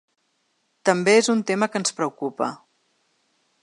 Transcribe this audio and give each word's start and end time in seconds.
També 0.91 1.15
és 1.19 1.29
un 1.35 1.45
tema 1.53 1.69
que 1.75 1.81
ens 1.83 1.97
preocupa. 2.01 2.53